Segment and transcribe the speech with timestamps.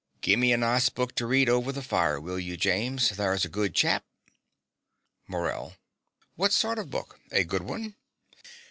[0.21, 3.75] Gimme a nice book to read over the fire, will you, James: thur's a good
[3.75, 4.03] chap.
[5.27, 5.75] MORELL.
[6.35, 7.19] What sort of book?
[7.31, 7.93] A good one?